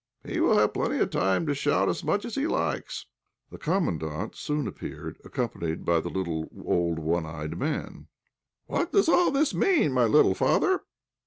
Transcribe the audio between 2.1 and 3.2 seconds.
as he likes."